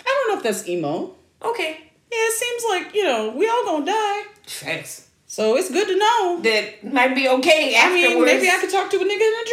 I 0.00 0.04
don't 0.04 0.28
know 0.30 0.36
if 0.36 0.42
that's 0.42 0.68
emo. 0.68 1.14
Okay, 1.42 1.70
Yeah, 2.10 2.18
it 2.18 2.32
seems 2.32 2.64
like, 2.68 2.94
you 2.94 3.04
know, 3.04 3.30
we 3.30 3.48
all 3.48 3.64
gonna 3.64 3.86
die. 3.86 4.22
thanks. 4.46 5.08
So 5.26 5.56
it's 5.56 5.70
good 5.70 5.86
to 5.88 5.96
know. 5.98 6.40
That 6.42 6.82
might 6.92 7.14
be 7.14 7.28
okay 7.28 7.76
I 7.78 7.92
mean, 7.92 8.24
maybe 8.24 8.48
I 8.48 8.58
could 8.58 8.70
talk 8.70 8.90
to 8.90 8.96
a 8.96 9.00
nigga 9.00 9.04
in 9.04 9.34
a 9.34 9.44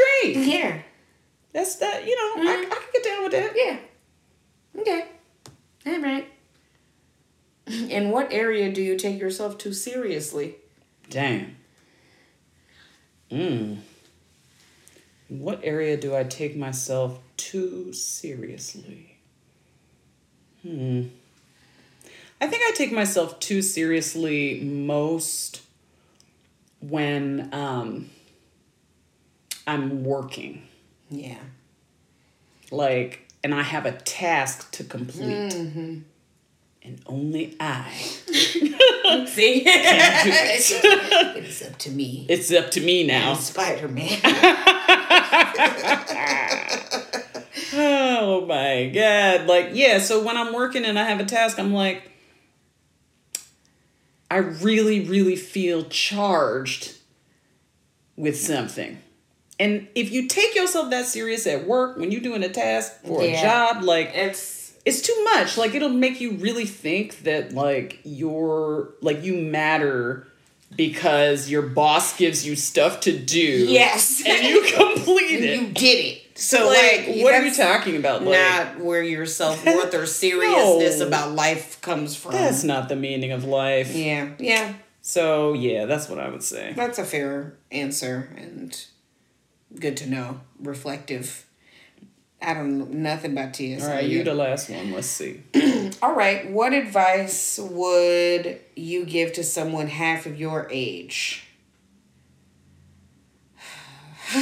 dream. 0.42 0.50
Yeah. 0.50 0.82
That's 1.54 1.76
that, 1.78 2.06
you 2.08 2.16
know, 2.16 2.50
I, 2.50 2.56
I 2.62 2.76
can 2.76 2.90
get 2.94 3.04
down 3.04 3.24
with 3.24 3.32
that. 3.34 3.54
Yeah. 3.56 3.78
Okay. 4.82 5.06
All 5.88 6.02
right. 6.02 6.28
In 7.68 8.10
what 8.12 8.32
area 8.32 8.72
do 8.72 8.82
you 8.82 8.96
take 8.98 9.20
yourself 9.20 9.58
too 9.58 9.74
seriously? 9.74 10.56
Damn. 11.10 11.56
Mm. 13.32 13.80
What 15.28 15.62
area 15.64 15.98
do 15.98 16.16
I 16.16 16.24
take 16.24 16.56
myself 16.56 17.20
too 17.38 17.94
seriously? 17.94 19.18
Hmm. 20.62 21.04
I 22.40 22.48
think 22.48 22.64
I 22.64 22.72
take 22.76 22.92
myself 22.92 23.40
too 23.40 23.62
seriously 23.62 24.62
most 24.62 25.62
when 26.80 27.50
um, 27.54 28.10
I'm 29.66 30.04
working. 30.04 30.68
Yeah. 31.10 31.38
like, 32.72 33.28
and 33.44 33.54
I 33.54 33.62
have 33.62 33.86
a 33.86 33.92
task 33.92 34.72
to 34.74 34.84
complete. 34.84 35.52
Mm-hmm. 35.54 36.00
And 36.86 37.02
only 37.08 37.56
I. 37.60 37.92
See? 39.28 39.64
it's 39.66 41.66
up 41.66 41.78
to 41.80 41.90
me. 41.90 42.28
It's 42.30 42.54
up 42.54 42.70
to 42.72 42.82
me 42.82 43.08
now. 43.08 43.34
Spider 43.34 43.88
Man. 43.88 44.20
Oh 47.78 48.46
my 48.46 48.90
god. 48.94 49.48
Like, 49.48 49.72
yeah, 49.74 50.00
so 50.00 50.24
when 50.24 50.38
I'm 50.38 50.54
working 50.54 50.86
and 50.86 50.98
I 50.98 51.04
have 51.04 51.20
a 51.20 51.26
task, 51.26 51.60
I'm 51.60 51.74
like, 51.74 52.10
I 54.32 54.38
really, 54.38 55.02
really 55.02 55.36
feel 55.36 55.84
charged 55.86 56.94
with 58.16 58.40
something. 58.40 59.00
And 59.60 59.88
if 59.96 60.12
you 60.12 60.28
take 60.28 60.56
yourself 60.56 60.90
that 60.92 61.06
serious 61.06 61.48
at 61.48 61.68
work 61.68 61.98
when 61.98 62.12
you're 62.12 62.22
doing 62.22 62.44
a 62.44 62.50
task 62.50 62.94
or 63.04 63.22
a 63.22 63.42
job, 63.42 63.84
like 63.84 64.12
It's 64.14 64.65
it's 64.86 65.02
too 65.02 65.24
much. 65.34 65.58
Like 65.58 65.74
it'll 65.76 65.90
make 65.90 66.22
you 66.22 66.32
really 66.34 66.66
think 66.66 67.20
that 67.24 67.54
like 67.54 68.00
you're 68.04 68.90
like 69.02 69.24
you 69.24 69.36
matter 69.36 70.28
because 70.76 71.50
your 71.50 71.62
boss 71.62 72.18
gives 72.18 72.46
you 72.46 72.56
stuff 72.56 73.00
to 73.02 73.18
do. 73.18 73.40
yes. 73.42 74.22
And 74.26 74.46
you 74.46 74.62
complete 74.76 75.36
And 75.36 75.44
it. 75.46 75.60
you 75.62 75.68
did 75.70 76.06
it. 76.06 76.22
So 76.38 76.68
like, 76.68 77.08
like, 77.08 77.24
what 77.24 77.34
are 77.34 77.44
you 77.46 77.54
talking 77.54 77.96
about? 77.96 78.24
Like, 78.24 78.38
Not 78.38 78.80
where 78.84 79.02
your 79.02 79.26
self 79.26 79.66
worth 79.66 79.94
or 79.94 80.06
seriousness 80.24 81.00
No. 81.00 81.08
about 81.08 81.32
life 81.32 81.80
comes 81.82 82.16
from. 82.16 82.34
that's 82.34 82.64
not 82.64 82.90
the 82.90 82.96
meaning 82.98 83.32
of 83.32 83.46
life. 83.46 83.96
yeah, 83.96 84.32
yeah. 84.38 84.74
So 85.02 85.54
yeah, 85.54 85.86
that's 85.86 86.10
what 86.10 86.20
I 86.20 86.28
would 86.30 86.44
say. 86.44 86.74
That's 86.76 86.98
a 87.00 87.06
fair 87.06 87.56
answer 87.72 88.30
and 88.36 88.78
good 89.80 89.96
to 89.98 90.10
know. 90.10 90.42
Reflective. 90.60 91.46
I 92.42 92.54
don't 92.54 92.78
know 92.78 92.86
nothing 92.86 93.32
about 93.32 93.56
TSA. 93.56 93.82
All 93.82 93.90
right, 93.90 94.06
you 94.06 94.24
the 94.24 94.34
last 94.34 94.70
one. 94.70 94.92
Let's 94.92 95.08
see. 95.08 95.42
All 96.02 96.14
right. 96.14 96.52
What 96.52 96.74
advice 96.74 97.60
would 97.60 98.60
you 98.76 99.06
give 99.06 99.34
to 99.34 99.44
someone 99.44 99.88
half 99.88 100.26
of 100.26 100.40
your 100.40 100.68
age? 100.70 101.48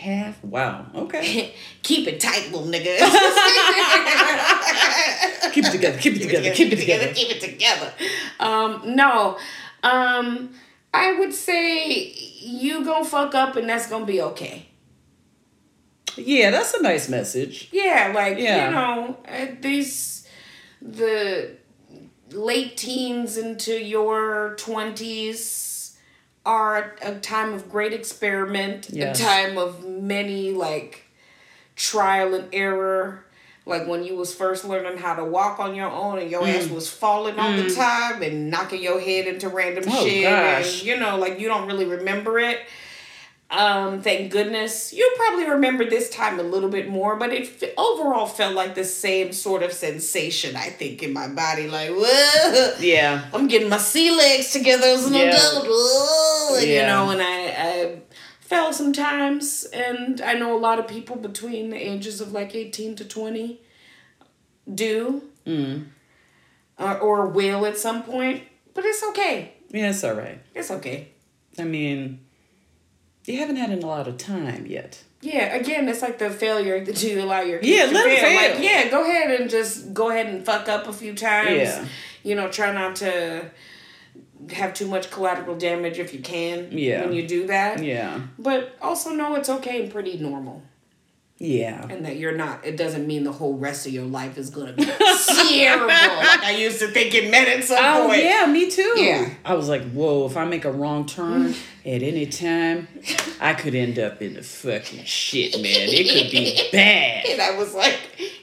Half. 0.00 0.42
Wow. 0.42 0.86
Okay. 0.94 1.54
Keep 1.82 2.08
it 2.08 2.20
tight, 2.20 2.50
little 2.52 2.66
nigga. 2.66 2.98
Keep 5.52 5.66
it 5.66 5.72
together. 5.72 5.98
Keep 5.98 6.16
it 6.16 6.22
together. 6.22 6.54
Keep 6.54 6.72
it 6.72 6.76
together. 6.76 7.12
Keep 7.12 7.30
it 7.30 7.40
together. 7.40 7.92
Um, 8.38 8.94
no. 8.94 9.36
Um, 9.82 10.54
I 10.94 11.18
would 11.18 11.34
say 11.34 12.12
you 12.40 12.84
gonna 12.84 13.04
fuck 13.04 13.34
up 13.34 13.56
and 13.56 13.68
that's 13.68 13.88
gonna 13.88 14.06
be 14.06 14.22
okay. 14.22 14.66
Yeah, 16.26 16.50
that's 16.50 16.74
a 16.74 16.82
nice 16.82 17.08
message. 17.08 17.68
Yeah, 17.72 18.12
like 18.14 18.38
Yeah. 18.38 18.66
you 18.68 18.74
know, 18.74 19.16
uh, 19.28 19.46
these 19.60 20.26
the 20.82 21.50
late 22.32 22.76
teens 22.76 23.36
into 23.36 23.72
your 23.82 24.54
twenties 24.58 25.96
are 26.46 26.94
a 27.02 27.14
time 27.16 27.52
of 27.52 27.68
great 27.70 27.92
experiment, 27.92 28.88
Yes. 28.90 29.20
a 29.20 29.22
time 29.22 29.58
of 29.58 29.86
many 29.86 30.52
like 30.52 31.04
trial 31.76 32.34
and 32.34 32.48
error. 32.52 33.24
Like 33.66 33.86
when 33.86 34.02
you 34.04 34.16
was 34.16 34.34
first 34.34 34.64
learning 34.64 34.98
how 34.98 35.14
to 35.14 35.24
walk 35.24 35.60
on 35.60 35.74
your 35.74 35.90
own 35.90 36.18
and 36.18 36.30
your 36.30 36.46
ass 36.46 36.64
Mm. 36.64 36.70
was 36.74 36.88
falling 36.90 37.38
all 37.38 37.52
the 37.56 37.72
time 37.74 38.22
and 38.22 38.50
knocking 38.50 38.82
your 38.82 38.98
head 38.98 39.26
into 39.26 39.48
random 39.48 39.84
Oh, 39.86 40.04
shit 40.04 40.22
gosh. 40.24 40.78
and 40.80 40.82
you 40.88 40.96
know 40.96 41.18
like 41.18 41.38
you 41.38 41.46
don't 41.48 41.66
really 41.66 41.84
remember 41.84 42.38
it. 42.38 42.60
Um, 43.50 44.00
thank 44.00 44.30
goodness. 44.30 44.92
You 44.92 45.12
probably 45.16 45.44
remember 45.50 45.84
this 45.84 46.08
time 46.08 46.38
a 46.38 46.42
little 46.44 46.68
bit 46.68 46.88
more, 46.88 47.16
but 47.16 47.32
it 47.32 47.50
f- 47.62 47.70
overall 47.76 48.26
felt 48.26 48.54
like 48.54 48.76
the 48.76 48.84
same 48.84 49.32
sort 49.32 49.64
of 49.64 49.72
sensation, 49.72 50.54
I 50.54 50.68
think, 50.70 51.02
in 51.02 51.12
my 51.12 51.26
body. 51.26 51.66
Like, 51.66 51.90
whoa, 51.90 52.74
Yeah. 52.78 53.24
I'm 53.34 53.48
getting 53.48 53.68
my 53.68 53.78
sea 53.78 54.12
legs 54.16 54.52
together 54.52 54.86
as 54.86 55.04
an 55.06 55.14
Yeah. 55.14 55.30
adult. 55.34 55.66
Whoa, 55.66 56.58
you 56.60 56.74
Yeah. 56.74 56.86
know, 56.86 57.10
and 57.10 57.20
I, 57.20 57.46
I 57.48 57.98
fell 58.40 58.72
sometimes, 58.72 59.64
and 59.64 60.20
I 60.20 60.34
know 60.34 60.56
a 60.56 60.60
lot 60.60 60.78
of 60.78 60.86
people 60.86 61.16
between 61.16 61.70
the 61.70 61.76
ages 61.76 62.20
of 62.20 62.30
like 62.32 62.54
18 62.54 62.94
to 62.96 63.04
20 63.04 63.60
do 64.72 65.22
Mm. 65.46 65.86
uh, 66.78 66.98
or 67.02 67.26
will 67.26 67.66
at 67.66 67.76
some 67.76 68.04
point, 68.04 68.42
but 68.74 68.84
it's 68.84 69.02
okay. 69.10 69.54
Yeah, 69.70 69.90
it's 69.90 70.04
all 70.04 70.14
right. 70.14 70.38
It's 70.54 70.70
okay. 70.70 71.08
I 71.58 71.64
mean, 71.64 72.20
you 73.26 73.38
haven't 73.38 73.56
had 73.56 73.70
in 73.70 73.82
a 73.82 73.86
lot 73.86 74.08
of 74.08 74.16
time 74.18 74.66
yet. 74.66 75.02
Yeah, 75.22 75.54
again, 75.54 75.88
it's 75.88 76.00
like 76.00 76.18
the 76.18 76.30
failure 76.30 76.82
that 76.84 77.02
you 77.02 77.20
allow 77.22 77.40
your 77.42 77.58
kids 77.58 77.68
Yeah, 77.68 77.86
to 77.86 77.92
let 77.92 78.04
fail. 78.04 78.20
fail. 78.20 78.54
Like, 78.54 78.64
yeah, 78.64 78.88
go 78.88 79.02
ahead 79.04 79.38
and 79.40 79.50
just 79.50 79.92
go 79.92 80.08
ahead 80.10 80.26
and 80.26 80.44
fuck 80.44 80.68
up 80.68 80.86
a 80.86 80.92
few 80.92 81.14
times. 81.14 81.56
Yeah. 81.58 81.84
You 82.22 82.34
know, 82.36 82.48
try 82.50 82.72
not 82.72 82.96
to 82.96 83.50
have 84.52 84.72
too 84.72 84.86
much 84.86 85.10
collateral 85.10 85.56
damage 85.56 85.98
if 85.98 86.14
you 86.14 86.20
can. 86.20 86.68
Yeah. 86.72 87.02
When 87.04 87.12
you 87.12 87.26
do 87.28 87.46
that. 87.48 87.82
Yeah. 87.84 88.20
But 88.38 88.76
also 88.80 89.10
know 89.10 89.34
it's 89.34 89.50
okay 89.50 89.82
and 89.82 89.92
pretty 89.92 90.16
normal. 90.18 90.62
Yeah. 91.42 91.86
And 91.88 92.04
that 92.04 92.16
you're 92.18 92.36
not, 92.36 92.66
it 92.66 92.76
doesn't 92.76 93.06
mean 93.06 93.24
the 93.24 93.32
whole 93.32 93.56
rest 93.56 93.86
of 93.86 93.94
your 93.94 94.04
life 94.04 94.36
is 94.36 94.50
going 94.50 94.66
to 94.66 94.74
be 94.74 94.84
terrible. 95.26 95.86
Like 95.86 96.42
I 96.44 96.54
used 96.58 96.80
to 96.80 96.88
think 96.88 97.14
it 97.14 97.30
meant 97.30 97.48
at 97.48 97.64
some 97.64 97.78
Oh 97.80 98.08
point. 98.08 98.24
yeah, 98.24 98.44
me 98.44 98.70
too. 98.70 98.92
Yeah. 98.96 99.30
I 99.42 99.54
was 99.54 99.66
like, 99.66 99.80
whoa, 99.92 100.26
if 100.26 100.36
I 100.36 100.44
make 100.44 100.66
a 100.66 100.70
wrong 100.70 101.06
turn 101.06 101.54
at 101.86 102.02
any 102.02 102.26
time, 102.26 102.88
I 103.40 103.54
could 103.54 103.74
end 103.74 103.98
up 103.98 104.20
in 104.20 104.34
the 104.34 104.42
fucking 104.42 105.04
shit, 105.04 105.54
man. 105.54 105.64
It 105.88 106.12
could 106.12 106.30
be 106.30 106.68
bad. 106.72 107.24
And 107.30 107.40
I 107.40 107.56
was 107.56 107.72
like 107.74 107.98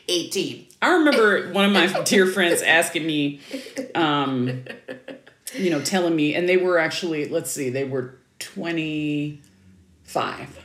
18. 0.08 0.66
I 0.82 0.94
remember 0.94 1.52
one 1.54 1.66
of 1.66 1.72
my 1.72 2.02
dear 2.02 2.26
friends 2.26 2.64
asking 2.64 3.06
me, 3.06 3.42
um, 3.94 4.64
you 5.54 5.70
know, 5.70 5.82
telling 5.82 6.16
me, 6.16 6.34
and 6.34 6.50
they 6.50 6.58
were 6.58 6.80
actually, 6.80 7.30
let's 7.30 7.52
see, 7.52 7.70
they 7.70 7.84
were 7.84 8.16
25. 8.40 10.60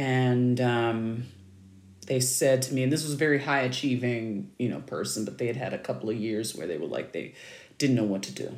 And 0.00 0.58
um, 0.62 1.24
they 2.06 2.20
said 2.20 2.62
to 2.62 2.74
me, 2.74 2.82
and 2.82 2.90
this 2.90 3.02
was 3.02 3.12
a 3.12 3.16
very 3.18 3.38
high 3.38 3.60
achieving, 3.60 4.50
you 4.58 4.70
know, 4.70 4.80
person, 4.80 5.26
but 5.26 5.36
they 5.36 5.46
had 5.46 5.56
had 5.56 5.74
a 5.74 5.78
couple 5.78 6.08
of 6.08 6.16
years 6.16 6.56
where 6.56 6.66
they 6.66 6.78
were 6.78 6.86
like, 6.86 7.12
they 7.12 7.34
didn't 7.76 7.96
know 7.96 8.04
what 8.04 8.22
to 8.22 8.32
do 8.32 8.50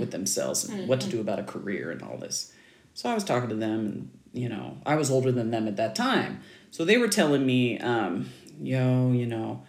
with 0.00 0.10
themselves 0.10 0.64
and 0.64 0.88
what 0.88 1.02
to 1.02 1.10
do 1.10 1.20
about 1.20 1.38
a 1.38 1.42
career 1.42 1.90
and 1.90 2.00
all 2.00 2.16
this. 2.16 2.50
So 2.94 3.10
I 3.10 3.14
was 3.14 3.24
talking 3.24 3.50
to 3.50 3.54
them, 3.54 3.80
and, 3.80 4.10
you 4.32 4.48
know, 4.48 4.78
I 4.86 4.96
was 4.96 5.10
older 5.10 5.30
than 5.30 5.50
them 5.50 5.68
at 5.68 5.76
that 5.76 5.94
time. 5.94 6.40
So 6.70 6.86
they 6.86 6.96
were 6.96 7.08
telling 7.08 7.44
me, 7.44 7.78
um, 7.78 8.30
yo, 8.58 9.12
you 9.12 9.26
know, 9.26 9.64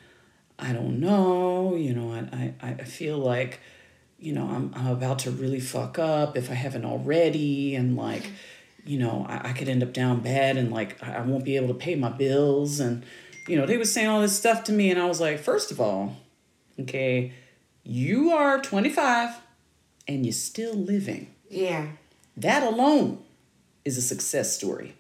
I 0.58 0.72
don't 0.72 1.02
know, 1.02 1.76
you 1.76 1.94
know, 1.94 2.14
I, 2.14 2.54
I, 2.66 2.70
I 2.80 2.84
feel 2.86 3.18
like, 3.18 3.60
you 4.18 4.32
know, 4.32 4.48
I'm, 4.48 4.72
I'm 4.74 4.88
about 4.88 5.20
to 5.20 5.32
really 5.32 5.60
fuck 5.60 6.00
up 6.00 6.38
if 6.38 6.50
I 6.50 6.54
haven't 6.54 6.86
already. 6.86 7.76
And 7.76 7.98
like, 7.98 8.32
you 8.88 8.98
know, 8.98 9.26
I, 9.28 9.50
I 9.50 9.54
could 9.54 9.70
end 9.70 9.84
up 9.84 9.94
down 9.94 10.22
bad 10.22 10.58
and 10.58 10.72
like, 10.72 11.02
I 11.04 11.22
won't 11.22 11.44
be 11.44 11.56
able 11.56 11.68
to 11.70 11.74
pay 11.74 11.96
my 11.96 12.10
bills. 12.10 12.80
And, 12.80 13.06
you 13.48 13.58
know, 13.58 13.66
they 13.66 13.78
were 13.78 13.86
saying 13.86 14.08
all 14.08 14.22
this 14.22 14.38
stuff 14.38 14.64
to 14.66 14.72
me. 14.72 14.90
And 14.90 15.00
I 15.00 15.06
was 15.06 15.20
like, 15.20 15.40
first 15.40 15.72
of 15.72 15.82
all, 15.82 16.16
okay, 16.80 17.34
you 17.84 18.32
are 18.32 18.60
25 18.60 19.36
and 20.08 20.26
you're 20.26 20.34
still 20.34 20.74
living. 20.74 21.34
Yeah. 21.50 21.88
That 22.36 22.64
alone 22.64 23.24
is 23.84 23.98
a 23.98 24.02
success 24.02 24.56
story. 24.56 24.96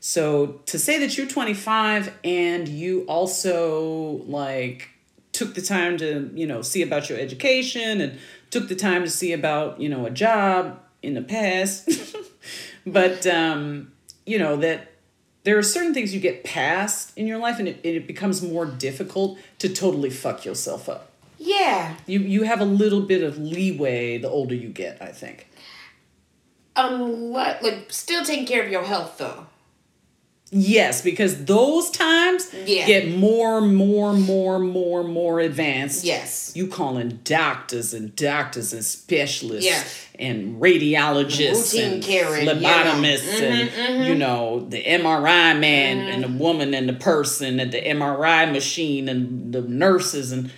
So 0.00 0.60
to 0.66 0.78
say 0.78 0.98
that 1.00 1.16
you're 1.16 1.26
25 1.26 2.12
and 2.22 2.68
you 2.68 3.02
also 3.02 4.22
like 4.26 4.90
took 5.32 5.54
the 5.54 5.62
time 5.62 5.96
to, 5.98 6.30
you 6.34 6.46
know, 6.46 6.62
see 6.62 6.82
about 6.82 7.08
your 7.08 7.18
education 7.18 8.00
and 8.00 8.18
took 8.50 8.68
the 8.68 8.76
time 8.76 9.02
to 9.02 9.10
see 9.10 9.32
about, 9.32 9.80
you 9.80 9.88
know, 9.88 10.06
a 10.06 10.10
job 10.10 10.80
in 11.02 11.14
the 11.14 11.22
past. 11.22 11.88
but 12.92 13.26
um, 13.26 13.92
you 14.26 14.38
know, 14.38 14.56
that 14.56 14.92
there 15.44 15.56
are 15.56 15.62
certain 15.62 15.94
things 15.94 16.14
you 16.14 16.20
get 16.20 16.44
past 16.44 17.16
in 17.16 17.26
your 17.26 17.38
life 17.38 17.58
and 17.58 17.68
it, 17.68 17.80
it 17.82 18.06
becomes 18.06 18.42
more 18.42 18.66
difficult 18.66 19.38
to 19.58 19.68
totally 19.68 20.10
fuck 20.10 20.44
yourself 20.44 20.88
up. 20.88 21.10
Yeah. 21.38 21.94
You 22.06 22.20
you 22.20 22.42
have 22.42 22.60
a 22.60 22.64
little 22.64 23.00
bit 23.00 23.22
of 23.22 23.38
leeway 23.38 24.18
the 24.18 24.28
older 24.28 24.54
you 24.54 24.68
get, 24.68 25.00
I 25.00 25.12
think. 25.12 25.46
Unless, 26.76 27.62
like, 27.62 27.92
still 27.92 28.24
taking 28.24 28.46
care 28.46 28.62
of 28.62 28.70
your 28.70 28.84
health, 28.84 29.18
though. 29.18 29.46
Yes, 30.50 31.02
because 31.02 31.44
those 31.44 31.90
times 31.90 32.48
Yeah. 32.66 32.86
get 32.86 33.14
more, 33.14 33.60
more, 33.60 34.14
more, 34.14 34.58
more, 34.58 35.04
more 35.04 35.40
advanced. 35.40 36.04
Yes. 36.04 36.52
You 36.54 36.68
calling 36.68 37.20
doctors 37.24 37.92
and 37.92 38.16
doctors 38.16 38.72
and 38.72 38.82
specialists 38.82 39.66
Yeah. 39.68 39.82
and 40.18 40.58
radiologists 40.60 41.74
Routine 41.74 41.92
and 41.94 42.02
caring, 42.02 42.46
you 42.46 42.54
know. 42.54 42.60
phlebotomists 42.60 43.40
Mhm, 43.40 43.70
and 43.78 44.06
you 44.06 44.14
know 44.14 44.66
the 44.70 44.78
MRI 44.86 45.52
man 45.52 45.98
and 45.98 46.24
Mm-hmm. 46.24 46.32
the 46.38 46.42
woman 46.42 46.72
and 46.74 46.88
the 46.88 46.94
person 46.94 47.60
and 47.60 47.70
the 47.70 47.86
MRI 47.86 48.46
machine 48.50 49.08
and 49.08 49.52
the 49.52 49.60
nurses 49.60 50.32
and 50.32 50.50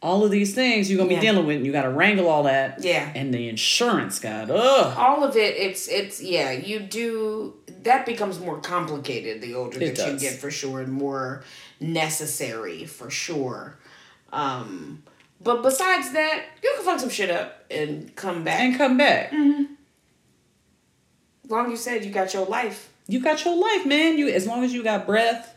all 0.00 0.24
of 0.24 0.32
these 0.32 0.52
things 0.52 0.90
you're 0.90 0.98
gonna 0.98 1.08
be 1.08 1.14
Yeah. 1.14 1.20
dealing 1.20 1.46
with. 1.46 1.56
And 1.58 1.66
you 1.66 1.70
got 1.70 1.82
to 1.82 1.90
wrangle 1.90 2.28
all 2.28 2.42
that. 2.44 2.78
Yeah. 2.82 3.08
And 3.14 3.32
the 3.32 3.48
insurance 3.48 4.18
guy, 4.18 4.42
ugh. 4.50 4.94
all 4.98 5.22
of 5.22 5.36
it 5.36 5.54
it's 5.56 5.86
it's 5.88 6.20
yeah 6.22 6.50
you 6.52 6.80
do 6.80 7.54
that 7.84 8.06
becomes 8.06 8.38
more 8.40 8.60
complicated 8.60 9.40
the 9.40 9.54
older 9.54 9.80
It 9.80 9.96
that 9.96 10.12
you 10.12 10.18
get 10.18 10.34
for 10.38 10.50
sure 10.50 10.80
and 10.80 10.92
more 10.92 11.44
necessary 11.80 12.84
for 12.84 13.10
sure. 13.10 13.78
Um, 14.32 15.02
but 15.40 15.62
besides 15.62 16.12
that, 16.12 16.44
you 16.62 16.72
can 16.76 16.84
fuck 16.84 17.00
some 17.00 17.10
shit 17.10 17.30
up 17.30 17.64
and 17.70 18.14
come 18.16 18.44
back. 18.44 18.60
And 18.60 18.76
come 18.76 18.96
back. 18.96 19.32
long 21.48 21.66
as 21.66 21.70
you 21.70 21.76
said 21.76 22.04
you 22.04 22.10
got 22.10 22.32
your 22.32 22.46
life, 22.46 22.90
You 23.08 23.20
got 23.20 23.44
your 23.44 23.56
life, 23.56 23.84
man. 23.86 24.16
You 24.18 24.28
as 24.28 24.46
long 24.46 24.64
as 24.64 24.72
you 24.72 24.82
got 24.82 25.06
breath, 25.06 25.54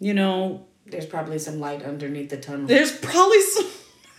you 0.00 0.12
know, 0.14 0.66
there's 0.86 1.06
probably 1.06 1.38
some 1.38 1.60
light 1.60 1.82
underneath 1.82 2.30
the 2.30 2.36
tunnel. 2.36 2.66
there's 2.66 2.92
probably 2.92 3.40
some 3.42 3.66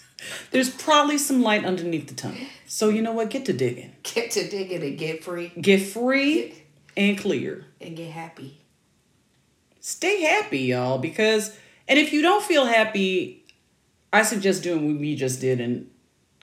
there's 0.52 0.70
probably 0.70 1.18
some 1.18 1.42
light 1.42 1.66
underneath 1.66 2.08
the 2.08 2.16
tunnel. 2.16 2.40
So 2.66 2.90
you 2.90 3.02
know 3.02 3.12
what? 3.12 3.30
Get 3.30 3.46
to 3.46 3.54
digging. 3.54 3.96
Get 4.04 4.32
to 4.32 4.50
digging 4.50 4.84
and 4.84 4.98
get 4.98 5.24
free 5.24 5.52
Get 5.60 5.82
free 5.82 6.64
and 6.98 7.18
clear. 7.18 7.66
and 7.80 7.96
get 7.96 8.12
happy. 8.12 8.60
Stay 9.80 10.22
happy, 10.22 10.60
y'all, 10.60 10.98
because 10.98 11.56
and 11.88 11.98
if 11.98 12.12
you 12.12 12.22
don't 12.22 12.44
feel 12.44 12.66
happy, 12.66 13.46
I 14.12 14.24
suggest 14.24 14.64
doing 14.64 14.86
what 14.92 15.00
we 15.00 15.16
just 15.16 15.40
did 15.40 15.62
and 15.62 15.90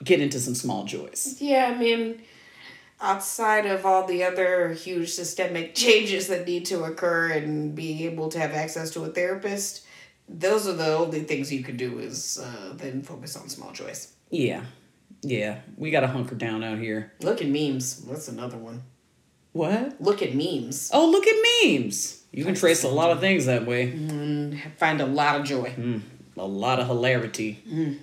get 0.03 0.19
into 0.19 0.39
some 0.39 0.55
small 0.55 0.85
joys. 0.85 1.37
Yeah, 1.39 1.71
I 1.73 1.77
mean, 1.77 2.23
outside 2.99 3.65
of 3.67 3.85
all 3.85 4.07
the 4.07 4.23
other 4.23 4.73
huge 4.73 5.11
systemic 5.11 5.75
changes 5.83 6.27
that 6.27 6.47
need 6.47 6.65
to 6.65 6.83
occur 6.85 7.29
and 7.31 7.75
being 7.75 7.99
able 7.99 8.29
to 8.29 8.39
have 8.39 8.51
access 8.51 8.89
to 8.91 9.03
a 9.03 9.09
therapist, 9.09 9.85
those 10.27 10.67
are 10.67 10.73
the 10.73 10.95
only 10.95 11.21
things 11.21 11.53
you 11.53 11.63
can 11.63 11.77
do 11.77 11.99
is 11.99 12.39
uh, 12.39 12.73
then 12.73 13.03
focus 13.03 13.35
on 13.35 13.47
small 13.49 13.71
joys. 13.71 14.13
Yeah. 14.31 14.63
Yeah. 15.21 15.59
We 15.77 15.91
gotta 15.91 16.07
hunker 16.07 16.35
down 16.35 16.63
out 16.63 16.79
here. 16.79 17.13
Look 17.21 17.41
at 17.41 17.47
memes. 17.47 18.01
That's 18.05 18.27
another 18.27 18.57
one. 18.57 18.81
What? 19.55 20.01
Look 20.01 20.21
at 20.21 20.35
memes. 20.35 20.91
Oh, 20.93 21.09
look 21.09 21.25
at 21.25 21.35
memes. 21.63 22.23
You 22.33 22.43
can 22.43 22.55
trace 22.55 22.83
a 22.83 22.89
lot 22.89 23.11
of 23.11 23.21
things 23.21 23.45
that 23.45 23.65
way. 23.65 23.89
Mm, 23.89 24.61
and 24.61 24.73
find 24.77 24.99
a 24.99 25.05
lot 25.05 25.39
of 25.39 25.45
joy. 25.45 25.69
Mm, 25.69 26.01
a 26.35 26.45
lot 26.45 26.81
of 26.81 26.87
hilarity, 26.87 27.63
mm. 27.65 27.97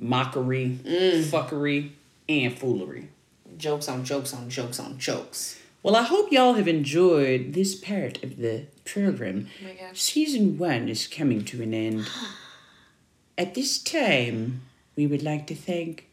mockery, 0.00 0.80
fuckery, 0.84 1.92
and 2.28 2.58
foolery. 2.58 3.10
Jokes 3.56 3.88
on 3.88 4.04
jokes 4.04 4.34
on 4.34 4.50
jokes 4.50 4.80
on 4.80 4.98
jokes. 4.98 5.60
Well, 5.84 5.94
I 5.94 6.02
hope 6.02 6.32
y'all 6.32 6.54
have 6.54 6.66
enjoyed 6.66 7.52
this 7.52 7.76
part 7.76 8.20
of 8.24 8.38
the 8.38 8.64
program. 8.84 9.46
Oh 9.62 9.64
my 9.64 9.74
gosh. 9.74 10.02
Season 10.02 10.58
one 10.58 10.88
is 10.88 11.06
coming 11.06 11.44
to 11.44 11.62
an 11.62 11.72
end. 11.72 12.08
At 13.38 13.54
this 13.54 13.80
time, 13.80 14.62
we 14.96 15.06
would 15.06 15.22
like 15.22 15.46
to 15.46 15.54
thank 15.54 16.08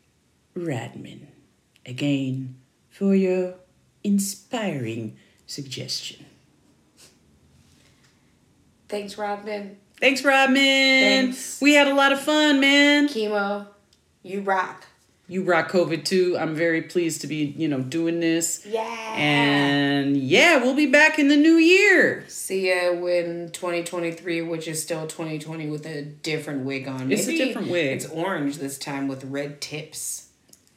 Rodman 0.53 1.29
again 1.83 2.57
for 2.91 3.15
your 3.15 3.55
inspiring 4.03 5.17
suggestion. 5.47 6.25
Thanks, 8.89 9.17
Rodman. 9.17 9.77
Thanks, 9.99 10.23
Rodman. 10.23 10.55
Thanks. 10.55 11.61
We 11.61 11.73
had 11.73 11.87
a 11.87 11.95
lot 11.95 12.11
of 12.11 12.19
fun, 12.19 12.59
man. 12.59 13.07
Chemo, 13.07 13.67
you 14.21 14.41
rock. 14.41 14.85
You 15.27 15.43
rock 15.43 15.71
COVID 15.71 16.03
too. 16.03 16.37
I'm 16.37 16.53
very 16.53 16.81
pleased 16.81 17.21
to 17.21 17.27
be, 17.27 17.55
you 17.57 17.69
know, 17.69 17.79
doing 17.79 18.19
this. 18.19 18.65
Yeah. 18.65 19.15
And 19.15 20.17
yeah, 20.17 20.57
we'll 20.57 20.75
be 20.75 20.85
back 20.85 21.17
in 21.17 21.29
the 21.29 21.37
new 21.37 21.55
year. 21.55 22.25
See 22.27 22.67
ya 22.69 22.93
when 22.93 23.49
2023, 23.51 24.41
which 24.41 24.67
is 24.67 24.83
still 24.83 25.07
2020 25.07 25.69
with 25.69 25.85
a 25.85 26.01
different 26.01 26.65
wig 26.65 26.87
on. 26.87 27.11
It's 27.11 27.27
a 27.27 27.37
different 27.37 27.69
wig. 27.69 27.95
It's 27.95 28.05
orange 28.07 28.57
this 28.57 28.77
time 28.77 29.07
with 29.07 29.23
red 29.23 29.61
tips. 29.61 30.27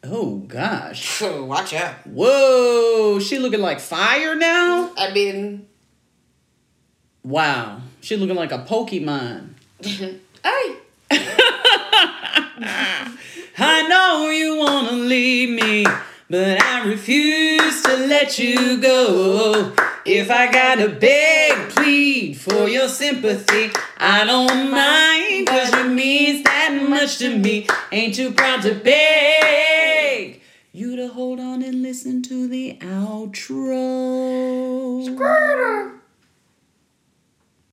Oh 0.08 0.36
gosh. 0.46 1.18
So 1.18 1.44
watch 1.52 1.74
out. 1.74 2.06
Whoa, 2.06 3.18
she 3.20 3.38
looking 3.38 3.60
like 3.60 3.80
fire 3.80 4.34
now? 4.34 4.92
I 4.96 5.12
mean, 5.12 5.66
Wow. 7.26 7.80
She 8.02 8.16
looking 8.16 8.36
like 8.36 8.52
a 8.52 8.58
Pokemon. 8.58 9.48
hey, 9.82 10.20
I 13.58 13.86
know 13.88 14.30
you 14.30 14.56
wanna 14.56 14.92
leave 14.92 15.50
me, 15.50 15.84
but 16.30 16.62
I 16.62 16.84
refuse 16.86 17.82
to 17.82 17.96
let 18.06 18.38
you 18.38 18.80
go. 18.80 19.72
If 20.04 20.30
I 20.30 20.52
gotta 20.52 20.88
beg, 20.88 21.70
plead 21.70 22.34
for 22.34 22.68
your 22.68 22.86
sympathy, 22.88 23.72
I 23.98 24.24
don't 24.24 24.70
mind, 24.70 25.48
cause 25.48 25.74
you 25.74 25.88
means 25.90 26.44
that 26.44 26.86
much 26.88 27.18
to 27.18 27.36
me. 27.36 27.66
Ain't 27.90 28.14
too 28.14 28.30
proud 28.30 28.62
to 28.62 28.72
beg 28.76 29.95
you 30.76 30.94
to 30.94 31.08
hold 31.08 31.40
on 31.40 31.62
and 31.62 31.80
listen 31.82 32.20
to 32.20 32.46
the 32.46 32.76
outro. 32.82 33.58
Murder. 35.16 36.00